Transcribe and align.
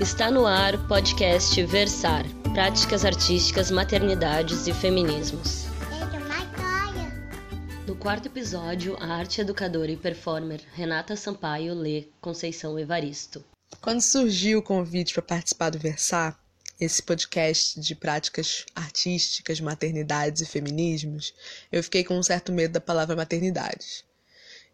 Está 0.00 0.30
no 0.30 0.46
ar 0.46 0.76
o 0.76 0.88
podcast 0.88 1.62
Versar 1.66 2.24
Práticas 2.54 3.04
Artísticas, 3.04 3.70
Maternidades 3.70 4.66
e 4.66 4.72
Feminismos. 4.72 5.66
No 7.86 7.94
quarto 7.94 8.24
episódio, 8.24 8.96
a 8.98 9.08
arte 9.08 9.42
educadora 9.42 9.92
e 9.92 9.98
performer 9.98 10.62
Renata 10.72 11.14
Sampaio 11.16 11.74
lê 11.74 12.08
Conceição 12.18 12.78
Evaristo. 12.78 13.44
Quando 13.82 14.00
surgiu 14.00 14.60
o 14.60 14.62
convite 14.62 15.12
para 15.12 15.22
participar 15.22 15.68
do 15.68 15.78
Versar, 15.78 16.40
esse 16.80 17.02
podcast 17.02 17.78
de 17.78 17.94
práticas 17.94 18.64
artísticas, 18.74 19.60
maternidades 19.60 20.40
e 20.40 20.46
feminismos, 20.46 21.34
eu 21.70 21.84
fiquei 21.84 22.04
com 22.04 22.18
um 22.18 22.22
certo 22.22 22.50
medo 22.52 22.72
da 22.72 22.80
palavra 22.80 23.14
maternidade. 23.14 24.02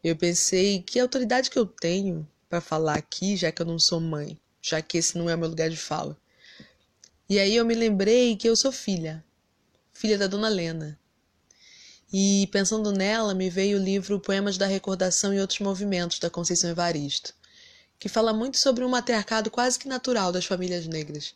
Eu 0.05 0.15
pensei 0.15 0.83
que 0.83 1.01
autoridade 1.01 1.51
que 1.51 1.59
eu 1.59 1.67
tenho 1.67 2.25
para 2.49 2.61
falar 2.61 2.95
aqui, 2.95 3.37
já 3.37 3.51
que 3.51 3.61
eu 3.61 3.67
não 3.67 3.77
sou 3.77 4.01
mãe 4.01 4.39
já 4.69 4.83
que 4.83 4.99
esse 4.99 5.17
não 5.17 5.31
é 5.31 5.35
o 5.35 5.39
meu 5.39 5.49
lugar 5.49 5.71
de 5.71 5.77
fala. 5.77 6.17
E 7.29 7.39
aí 7.39 7.55
eu 7.55 7.65
me 7.65 7.75
lembrei 7.75 8.37
que 8.37 8.49
eu 8.49 8.57
sou 8.57 8.73
filha, 8.73 9.25
filha 9.93 10.19
da 10.19 10.27
dona 10.27 10.49
Lena. 10.49 10.99
E 12.13 12.49
pensando 12.53 12.93
nela, 12.93 13.35
me 13.35 13.51
veio 13.51 13.79
o 13.79 13.83
livro 13.83 14.21
Poemas 14.21 14.57
da 14.57 14.67
Recordação 14.67 15.35
e 15.35 15.41
Outros 15.41 15.61
Movimentos, 15.61 16.19
da 16.19 16.31
Conceição 16.31 16.71
Evaristo, 16.71 17.35
que 17.99 18.09
fala 18.09 18.33
muito 18.33 18.59
sobre 18.59 18.85
um 18.85 18.89
matriarcado 18.89 19.51
quase 19.51 19.79
que 19.79 19.89
natural 19.89 20.33
das 20.33 20.45
famílias 20.45 20.87
negras 20.87 21.35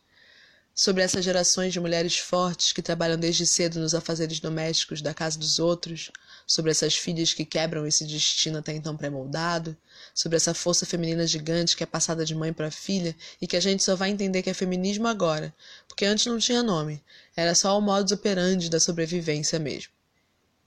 sobre 0.75 1.03
essas 1.03 1.25
gerações 1.25 1.73
de 1.73 1.81
mulheres 1.81 2.19
fortes 2.19 2.73
que 2.73 2.81
trabalham 2.81 3.19
desde 3.19 3.47
cedo 3.47 3.79
nos 3.79 3.95
afazeres 3.95 4.41
domésticos 4.41 5.03
da 5.03 5.13
casa 5.13 5.39
dos 5.39 5.59
outros, 5.59 6.11
sobre 6.51 6.73
essas 6.73 6.97
filhas 6.97 7.33
que 7.33 7.45
quebram 7.45 7.87
esse 7.87 8.05
destino 8.05 8.59
até 8.59 8.75
então 8.75 8.97
pré-moldado, 8.97 9.77
sobre 10.13 10.37
essa 10.37 10.53
força 10.53 10.85
feminina 10.85 11.25
gigante 11.25 11.77
que 11.77 11.85
é 11.85 11.87
passada 11.87 12.25
de 12.25 12.35
mãe 12.35 12.53
para 12.53 12.73
filha 12.73 13.15
e 13.41 13.47
que 13.47 13.57
a 13.57 13.61
gente 13.61 13.85
só 13.85 13.95
vai 13.95 14.11
entender 14.11 14.43
que 14.43 14.51
é 14.51 14.55
feminismo 14.55 15.07
agora, 15.07 15.55
porque 15.87 16.05
antes 16.05 16.27
não 16.27 16.41
tinha 16.41 16.61
nome, 16.61 17.01
era 17.37 17.55
só 17.55 17.79
o 17.79 17.81
modus 17.81 18.11
operandi 18.11 18.69
da 18.69 18.81
sobrevivência 18.81 19.61
mesmo. 19.61 19.93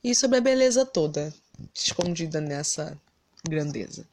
E 0.02 0.16
sobre 0.16 0.38
a 0.38 0.42
beleza 0.42 0.86
toda, 0.86 1.34
escondida 1.75 2.40
nessa 2.40 2.97
grandeza. 3.45 4.08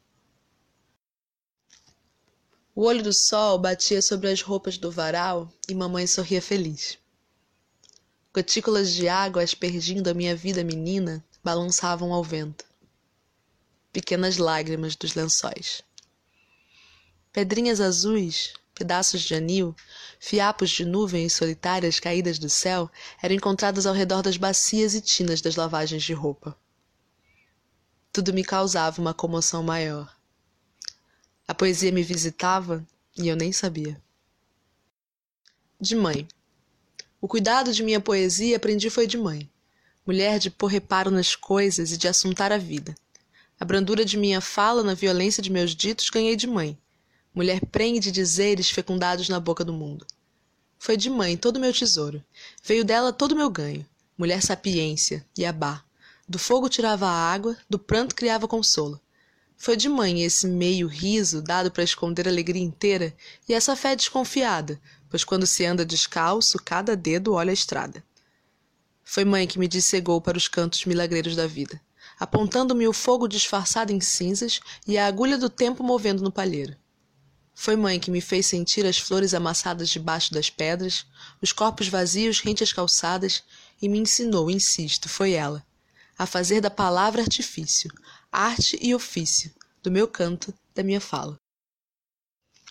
O 2.75 2.83
olho 2.83 3.01
do 3.01 3.13
sol 3.13 3.57
batia 3.57 4.01
sobre 4.01 4.29
as 4.29 4.41
roupas 4.41 4.77
do 4.77 4.91
varal 4.91 5.49
e 5.69 5.73
mamãe 5.73 6.05
sorria 6.05 6.41
feliz. 6.41 6.97
Gotículas 8.33 8.91
de 8.91 9.07
água 9.07 9.41
aspergindo 9.41 10.09
a 10.09 10.13
minha 10.13 10.35
vida 10.35 10.65
menina 10.65 11.23
balançavam 11.43 12.13
ao 12.13 12.23
vento. 12.23 12.65
Pequenas 13.91 14.37
lágrimas 14.37 14.95
dos 14.95 15.15
lençóis. 15.15 15.81
Pedrinhas 17.33 17.81
azuis, 17.81 18.53
pedaços 18.73 19.21
de 19.21 19.35
anil, 19.35 19.75
fiapos 20.19 20.69
de 20.69 20.85
nuvens 20.85 21.33
solitárias 21.33 21.99
caídas 21.99 22.39
do 22.39 22.49
céu 22.49 22.89
eram 23.21 23.35
encontrados 23.35 23.85
ao 23.85 23.93
redor 23.93 24.21
das 24.21 24.37
bacias 24.37 24.93
e 24.93 25.01
tinas 25.01 25.41
das 25.41 25.55
lavagens 25.55 26.03
de 26.03 26.13
roupa. 26.13 26.57
Tudo 28.13 28.33
me 28.33 28.43
causava 28.43 29.01
uma 29.01 29.13
comoção 29.13 29.63
maior. 29.63 30.15
A 31.47 31.53
poesia 31.53 31.91
me 31.91 32.03
visitava 32.03 32.85
e 33.17 33.27
eu 33.27 33.35
nem 33.35 33.51
sabia. 33.51 34.01
De 35.79 35.95
mãe. 35.95 36.27
O 37.19 37.27
cuidado 37.27 37.73
de 37.73 37.83
minha 37.83 37.99
poesia 37.99 38.57
aprendi 38.57 38.89
foi 38.89 39.05
de 39.05 39.17
mãe, 39.17 39.50
mulher 40.11 40.39
de 40.39 40.51
pôr 40.51 40.67
reparo 40.67 41.09
nas 41.09 41.37
coisas 41.37 41.93
e 41.93 41.97
de 41.97 42.05
assuntar 42.05 42.51
a 42.51 42.57
vida. 42.57 42.93
A 43.57 43.63
brandura 43.63 44.03
de 44.03 44.17
minha 44.17 44.41
fala 44.41 44.83
na 44.83 44.93
violência 44.93 45.41
de 45.41 45.49
meus 45.49 45.73
ditos 45.73 46.09
ganhei 46.09 46.35
de 46.35 46.47
mãe, 46.47 46.77
mulher 47.33 47.61
prenhe 47.67 47.97
de 47.97 48.11
dizeres 48.11 48.69
fecundados 48.69 49.29
na 49.29 49.39
boca 49.39 49.63
do 49.63 49.71
mundo. 49.71 50.05
Foi 50.77 50.97
de 50.97 51.09
mãe 51.09 51.37
todo 51.37 51.55
o 51.55 51.59
meu 51.61 51.71
tesouro, 51.71 52.21
veio 52.61 52.83
dela 52.83 53.13
todo 53.13 53.31
o 53.31 53.37
meu 53.37 53.49
ganho, 53.49 53.85
mulher 54.17 54.41
sapiência, 54.41 55.25
Iabá. 55.39 55.81
Do 56.27 56.37
fogo 56.37 56.67
tirava 56.67 57.07
a 57.07 57.31
água, 57.31 57.55
do 57.69 57.79
pranto 57.79 58.13
criava 58.13 58.49
consolo. 58.49 58.99
Foi 59.55 59.77
de 59.77 59.87
mãe 59.87 60.23
esse 60.23 60.45
meio 60.45 60.87
riso 60.87 61.41
dado 61.41 61.71
para 61.71 61.85
esconder 61.85 62.27
a 62.27 62.31
alegria 62.31 62.61
inteira 62.61 63.15
e 63.47 63.53
essa 63.53 63.77
fé 63.77 63.95
desconfiada, 63.95 64.77
pois 65.09 65.23
quando 65.23 65.47
se 65.47 65.65
anda 65.65 65.85
descalço, 65.85 66.59
cada 66.65 66.97
dedo 66.97 67.31
olha 67.31 67.51
a 67.51 67.53
estrada. 67.53 68.03
Foi 69.03 69.25
mãe 69.25 69.47
que 69.47 69.59
me 69.59 69.67
dissegou 69.67 70.21
para 70.21 70.37
os 70.37 70.47
cantos 70.47 70.85
milagreiros 70.85 71.35
da 71.35 71.47
vida, 71.47 71.81
apontando-me 72.19 72.87
o 72.87 72.93
fogo 72.93 73.27
disfarçado 73.27 73.91
em 73.91 73.99
cinzas 73.99 74.59
e 74.87 74.97
a 74.97 75.05
agulha 75.05 75.37
do 75.37 75.49
tempo 75.49 75.83
movendo 75.83 76.23
no 76.23 76.31
palheiro. 76.31 76.75
Foi 77.53 77.75
mãe 77.75 77.99
que 77.99 78.09
me 78.09 78.21
fez 78.21 78.45
sentir 78.47 78.85
as 78.85 78.97
flores 78.97 79.33
amassadas 79.33 79.89
debaixo 79.89 80.33
das 80.33 80.49
pedras, 80.49 81.05
os 81.41 81.51
corpos 81.51 81.87
vazios 81.87 82.39
rente 82.39 82.63
às 82.63 82.73
calçadas, 82.73 83.43
e 83.81 83.89
me 83.89 83.99
ensinou, 83.99 84.49
insisto, 84.49 85.09
foi 85.09 85.33
ela, 85.33 85.65
a 86.17 86.25
fazer 86.25 86.61
da 86.61 86.69
palavra 86.69 87.21
artifício, 87.21 87.91
arte 88.31 88.79
e 88.81 88.95
ofício, 88.95 89.51
do 89.83 89.91
meu 89.91 90.07
canto, 90.07 90.53
da 90.73 90.83
minha 90.83 91.01
fala. 91.01 91.37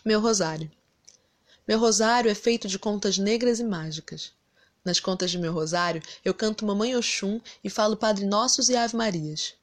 Meu 0.05 0.21
rosário. 0.21 0.71
Meu 1.69 1.79
rosário 1.79 2.31
é 2.31 2.35
feito 2.35 2.67
de 2.67 2.79
contas 2.79 3.19
negras 3.19 3.61
e 3.61 3.65
mágicas. 3.65 4.33
Nas 4.85 5.01
contas 5.01 5.31
de 5.31 5.39
meu 5.39 5.53
rosário, 5.53 6.03
eu 6.25 6.33
canto 6.33 6.65
Mamãe 6.65 6.97
Oxum 6.97 7.41
e 7.63 7.69
falo 7.69 7.97
Padre 7.97 8.25
Nossos 8.25 8.69
e 8.69 8.77
Ave 8.77 8.97
Marias. 8.97 9.55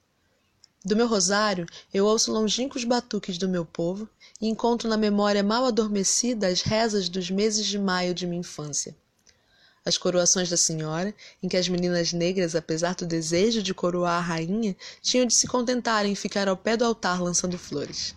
Do 0.86 0.96
meu 0.96 1.08
rosário, 1.08 1.66
eu 1.94 2.06
ouço 2.06 2.32
longínquos 2.32 2.84
batuques 2.84 3.38
do 3.38 3.50
meu 3.50 3.66
povo 3.66 4.08
e 4.40 4.48
encontro 4.48 4.88
na 4.88 4.98
memória 4.98 5.44
mal 5.44 5.66
adormecida 5.66 6.48
as 6.48 6.62
rezas 6.62 7.10
dos 7.10 7.30
meses 7.32 7.66
de 7.66 7.80
maio 7.80 8.14
de 8.14 8.28
minha 8.28 8.40
infância 8.40 8.96
as 9.88 9.98
coroações 9.98 10.50
da 10.50 10.58
senhora, 10.58 11.16
em 11.42 11.48
que 11.48 11.56
as 11.56 11.70
meninas 11.70 12.12
negras, 12.12 12.56
apesar 12.56 12.94
do 12.94 13.06
desejo 13.06 13.64
de 13.64 13.74
coroar 13.74 14.18
a 14.18 14.20
rainha, 14.20 14.76
tinham 15.02 15.26
de 15.26 15.34
se 15.34 15.48
contentar 15.48 16.06
em 16.06 16.14
ficar 16.14 16.50
ao 16.50 16.58
pé 16.58 16.76
do 16.76 16.84
altar 16.84 17.22
lançando 17.22 17.58
flores. 17.58 18.14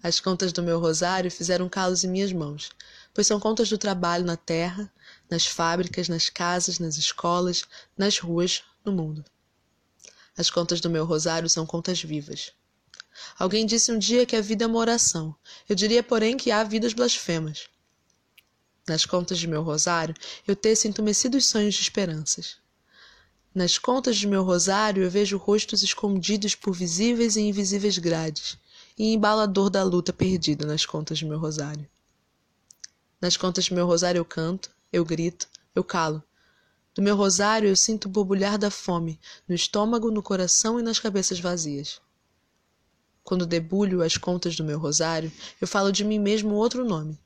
As 0.00 0.20
contas 0.20 0.52
do 0.52 0.62
meu 0.62 0.78
rosário 0.78 1.28
fizeram 1.28 1.68
calos 1.68 2.04
em 2.04 2.08
minhas 2.08 2.32
mãos, 2.32 2.70
pois 3.12 3.26
são 3.26 3.40
contas 3.40 3.68
do 3.68 3.76
trabalho 3.76 4.24
na 4.24 4.36
terra, 4.36 4.88
nas 5.30 5.46
fábricas, 5.46 6.08
nas 6.08 6.28
casas, 6.28 6.78
nas 6.78 6.96
escolas, 6.96 7.64
nas 7.96 8.18
ruas, 8.18 8.62
no 8.84 8.92
mundo. 8.92 9.24
As 10.36 10.50
contas 10.50 10.80
do 10.80 10.90
meu 10.90 11.04
rosário 11.04 11.48
são 11.48 11.64
contas 11.64 12.02
vivas. 12.02 12.52
Alguém 13.38 13.64
disse 13.64 13.92
um 13.92 13.98
dia 13.98 14.26
que 14.26 14.36
a 14.36 14.40
vida 14.40 14.64
é 14.64 14.66
uma 14.66 14.78
oração. 14.78 15.34
Eu 15.68 15.76
diria, 15.76 16.02
porém, 16.02 16.36
que 16.36 16.50
há 16.50 16.64
vidas 16.64 16.92
blasfemas 16.92 17.68
nas 18.86 19.06
contas 19.06 19.38
de 19.38 19.46
meu 19.46 19.62
rosário, 19.62 20.14
eu 20.46 20.54
teço 20.54 20.86
entumecidos 20.86 21.46
sonhos 21.46 21.74
de 21.74 21.80
esperanças. 21.80 22.56
Nas 23.54 23.78
contas 23.78 24.16
de 24.16 24.26
meu 24.26 24.42
rosário, 24.42 25.02
eu 25.02 25.10
vejo 25.10 25.38
rostos 25.38 25.82
escondidos 25.82 26.54
por 26.54 26.74
visíveis 26.74 27.36
e 27.36 27.40
invisíveis 27.40 27.96
grades, 27.96 28.58
e 28.98 29.12
embalador 29.12 29.70
da 29.70 29.82
luta 29.82 30.12
perdida 30.12 30.66
nas 30.66 30.84
contas 30.84 31.18
de 31.18 31.24
meu 31.24 31.38
rosário. 31.38 31.88
Nas 33.20 33.36
contas 33.36 33.64
de 33.64 33.74
meu 33.74 33.86
rosário 33.86 34.18
eu 34.18 34.24
canto, 34.24 34.70
eu 34.94 35.04
grito, 35.04 35.48
eu 35.74 35.82
calo. 35.82 36.22
Do 36.94 37.02
meu 37.02 37.16
rosário 37.16 37.68
eu 37.68 37.74
sinto 37.74 38.04
o 38.04 38.08
borbulhar 38.08 38.56
da 38.56 38.70
fome, 38.70 39.18
no 39.48 39.52
estômago, 39.52 40.08
no 40.08 40.22
coração 40.22 40.78
e 40.78 40.84
nas 40.84 41.00
cabeças 41.00 41.40
vazias. 41.40 42.00
Quando 43.24 43.44
debulho 43.44 44.02
as 44.02 44.16
contas 44.16 44.54
do 44.54 44.62
meu 44.62 44.78
rosário, 44.78 45.32
eu 45.60 45.66
falo 45.66 45.90
de 45.90 46.04
mim 46.04 46.20
mesmo 46.20 46.54
outro 46.54 46.84
nome, 46.84 47.18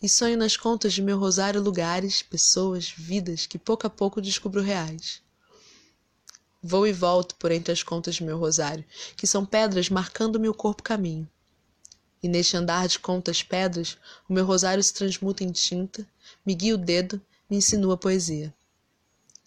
e 0.00 0.08
sonho 0.08 0.38
nas 0.38 0.56
contas 0.56 0.92
de 0.92 1.02
meu 1.02 1.18
rosário 1.18 1.60
lugares, 1.60 2.22
pessoas, 2.22 2.94
vidas 2.96 3.44
que 3.44 3.58
pouco 3.58 3.88
a 3.88 3.90
pouco 3.90 4.22
descubro 4.22 4.62
reais. 4.62 5.20
Vou 6.62 6.86
e 6.86 6.92
volto 6.92 7.34
por 7.34 7.50
entre 7.50 7.72
as 7.72 7.82
contas 7.82 8.14
de 8.14 8.22
meu 8.22 8.38
rosário, 8.38 8.84
que 9.16 9.26
são 9.26 9.44
pedras 9.44 9.90
marcando-me 9.90 10.48
o 10.48 10.54
corpo 10.54 10.80
caminho. 10.80 11.28
E 12.26 12.28
neste 12.28 12.56
andar 12.56 12.88
de 12.88 12.98
contas 12.98 13.40
pedras, 13.40 13.96
o 14.28 14.32
meu 14.32 14.44
rosário 14.44 14.82
se 14.82 14.92
transmuta 14.92 15.44
em 15.44 15.52
tinta, 15.52 16.04
me 16.44 16.56
guia 16.56 16.74
o 16.74 16.76
dedo, 16.76 17.22
me 17.48 17.58
insinua 17.58 17.96
poesia. 17.96 18.52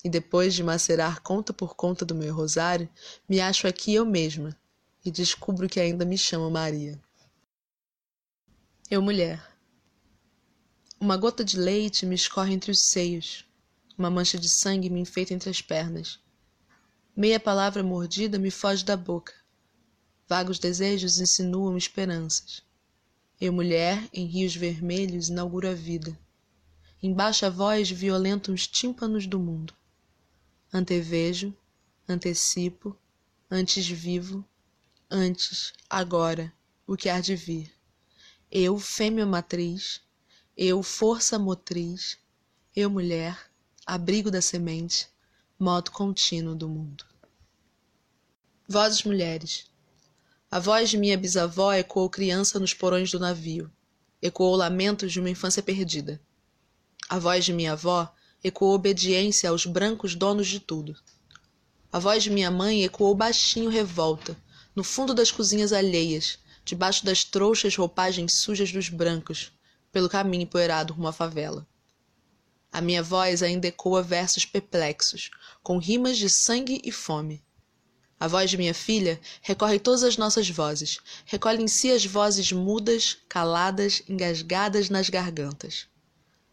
E 0.01 0.09
depois 0.09 0.53
de 0.53 0.63
macerar 0.63 1.21
conta 1.21 1.51
por 1.51 1.75
conta 1.75 2.05
do 2.05 2.15
meu 2.15 2.33
rosário, 2.33 2.87
me 3.27 3.41
acho 3.41 3.67
aqui 3.67 3.93
eu 3.93 4.05
mesma 4.05 4.57
e 5.03 5.11
descubro 5.11 5.67
que 5.67 5.77
ainda 5.77 6.05
me 6.05 6.17
chamo 6.17 6.49
Maria. 6.49 6.97
Eu, 8.89 9.01
mulher. 9.01 9.45
Uma 11.01 11.17
gota 11.17 11.43
de 11.43 11.57
leite 11.59 12.05
me 12.05 12.15
escorre 12.15 12.53
entre 12.53 12.71
os 12.71 12.79
seios. 12.79 13.45
Uma 13.97 14.09
mancha 14.09 14.39
de 14.39 14.47
sangue 14.47 14.89
me 14.89 15.01
enfeita 15.01 15.33
entre 15.33 15.49
as 15.49 15.61
pernas. 15.61 16.17
Meia 17.13 17.41
palavra 17.41 17.83
mordida 17.83 18.39
me 18.39 18.49
foge 18.49 18.85
da 18.85 18.95
boca. 18.95 19.33
Vagos 20.29 20.59
desejos 20.59 21.19
insinuam 21.19 21.75
esperanças. 21.75 22.68
Eu, 23.41 23.53
mulher, 23.53 24.09
em 24.11 24.25
rios 24.25 24.53
vermelhos, 24.53 25.29
inauguro 25.29 25.69
a 25.69 25.73
vida. 25.73 26.19
Em 27.01 27.13
baixa 27.13 27.49
voz 27.49 27.89
violento 27.89 28.51
os 28.51 28.67
tímpanos 28.67 29.25
do 29.25 29.39
mundo. 29.39 29.73
Antevejo, 30.73 31.55
antecipo, 32.07 32.97
antes 33.49 33.87
vivo, 33.87 34.43
antes, 35.09 35.71
agora, 35.89 36.53
o 36.85 36.97
que 36.97 37.07
há 37.07 37.21
de 37.21 37.35
vir. 37.35 37.73
Eu, 38.51 38.77
fêmea 38.77 39.25
matriz, 39.25 40.01
Eu, 40.57 40.83
força 40.83 41.39
motriz, 41.39 42.17
eu, 42.75 42.89
mulher, 42.89 43.49
abrigo 43.85 44.29
da 44.29 44.41
semente, 44.41 45.07
modo 45.57 45.91
contínuo 45.91 46.53
do 46.53 46.67
mundo. 46.67 47.05
Vozes 48.67 49.03
mulheres. 49.05 49.68
A 50.51 50.57
voz 50.57 50.89
de 50.89 50.97
minha 50.97 51.15
bisavó 51.15 51.71
ecoou 51.73 52.09
criança 52.09 52.59
nos 52.59 52.73
porões 52.73 53.11
do 53.11 53.19
navio, 53.19 53.71
ecoou 54.19 54.55
lamentos 54.55 55.11
de 55.11 55.19
uma 55.19 55.29
infância 55.29 55.61
perdida. 55.61 56.19
A 57.07 57.19
voz 57.19 57.45
de 57.45 57.53
minha 57.53 57.73
avó 57.73 58.11
ecoou 58.43 58.73
obediência 58.73 59.51
aos 59.51 59.67
brancos 59.67 60.15
donos 60.15 60.47
de 60.47 60.59
tudo. 60.59 60.97
A 61.91 61.99
voz 61.99 62.23
de 62.23 62.31
minha 62.31 62.49
mãe 62.49 62.83
ecoou 62.83 63.13
baixinho 63.13 63.69
revolta, 63.69 64.35
no 64.75 64.83
fundo 64.83 65.13
das 65.13 65.29
cozinhas 65.29 65.71
alheias, 65.71 66.39
debaixo 66.65 67.05
das 67.05 67.23
trouxas 67.23 67.75
roupagens 67.75 68.33
sujas 68.33 68.71
dos 68.71 68.89
brancos, 68.89 69.51
pelo 69.91 70.09
caminho 70.09 70.43
empoeirado 70.43 70.93
rumo 70.93 71.07
à 71.07 71.13
favela. 71.13 71.67
A 72.71 72.81
minha 72.81 73.03
voz 73.03 73.43
ainda 73.43 73.67
ecoa 73.67 74.01
versos 74.01 74.45
perplexos, 74.45 75.29
com 75.61 75.77
rimas 75.77 76.17
de 76.17 76.27
sangue 76.27 76.81
e 76.83 76.91
fome. 76.91 77.43
A 78.19 78.27
voz 78.27 78.49
de 78.49 78.57
minha 78.57 78.73
filha 78.73 79.17
recorre 79.41 79.79
todas 79.79 80.03
as 80.03 80.17
nossas 80.17 80.49
vozes, 80.49 80.99
recolhe 81.25 81.63
em 81.63 81.69
si 81.69 81.89
as 81.89 82.05
vozes 82.05 82.51
mudas, 82.51 83.17
caladas, 83.29 84.03
engasgadas 84.09 84.89
nas 84.89 85.09
gargantas. 85.09 85.87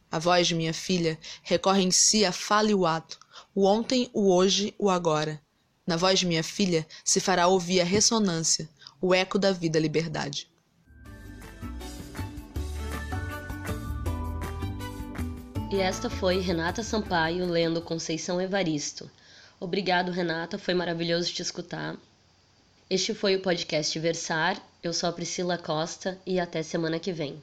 A 0.09 0.21
voz 0.21 0.47
de 0.47 0.55
minha 0.55 0.73
filha 0.73 1.19
recorre 1.43 1.83
em 1.83 1.91
si 1.91 2.25
a 2.25 2.31
fala 2.31 2.71
e 2.71 2.75
o 2.75 2.87
ato, 2.87 3.19
o 3.53 3.65
ontem, 3.65 4.09
o 4.13 4.33
hoje, 4.33 4.73
o 4.79 4.89
agora. 4.89 5.43
Na 5.85 5.97
voz 5.97 6.21
de 6.21 6.27
minha 6.27 6.45
filha 6.45 6.87
se 7.05 7.19
fará 7.19 7.49
ouvir 7.49 7.81
a 7.81 7.85
ressonância, 7.85 8.69
o 9.01 9.13
eco 9.13 9.37
da 9.37 9.51
vida 9.51 9.81
liberdade. 9.81 10.49
E 15.73 15.81
esta 15.81 16.09
foi 16.09 16.39
Renata 16.39 16.85
Sampaio 16.85 17.45
lendo 17.45 17.83
Conceição 17.83 18.41
Evaristo. 18.41 19.11
Obrigado, 19.59 20.13
Renata, 20.13 20.59
foi 20.59 20.75
maravilhoso 20.75 21.33
te 21.33 21.41
escutar. 21.41 21.97
Este 22.91 23.15
foi 23.15 23.37
o 23.37 23.41
podcast 23.41 23.99
Versar. 23.99 24.61
Eu 24.83 24.93
sou 24.93 25.09
a 25.09 25.13
Priscila 25.13 25.57
Costa 25.57 26.19
e 26.27 26.39
até 26.39 26.63
semana 26.63 27.01
que 27.01 27.13
vem. 27.13 27.43